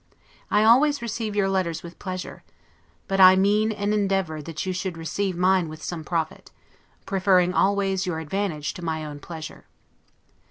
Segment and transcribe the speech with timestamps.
[0.49, 2.41] I always receive your letters with pleasure;
[3.07, 6.49] but I mean, and endeavor, that you should receive mine with some profit;
[7.05, 9.67] preferring always your advantage to my own pleasure.